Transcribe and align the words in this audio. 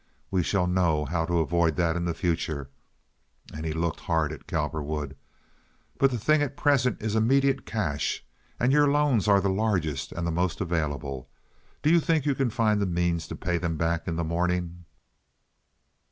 We 0.31 0.41
shall 0.41 0.65
know 0.65 1.05
how 1.05 1.27
to 1.27 1.41
avoid 1.41 1.75
that 1.75 1.95
in 1.95 2.05
the 2.05 2.15
future" 2.15 2.71
(and 3.53 3.67
he 3.67 3.71
looked 3.71 3.99
hard 3.99 4.31
at 4.33 4.47
Cowperwood), 4.47 5.15
"but 5.99 6.09
the 6.09 6.17
thing 6.17 6.41
at 6.41 6.57
present 6.57 6.99
is 7.03 7.15
immediate 7.15 7.67
cash, 7.67 8.25
and 8.59 8.71
your 8.71 8.87
loans 8.91 9.27
are 9.27 9.39
the 9.39 9.49
largest 9.51 10.11
and 10.11 10.25
the 10.25 10.31
most 10.31 10.59
available. 10.59 11.29
Do 11.83 11.91
you 11.91 11.99
think 11.99 12.25
you 12.25 12.33
can 12.33 12.49
find 12.49 12.81
the 12.81 12.87
means 12.87 13.27
to 13.27 13.35
pay 13.35 13.59
them 13.59 13.77
back 13.77 14.07
in 14.07 14.15
the 14.15 14.23
morning?" 14.23 14.85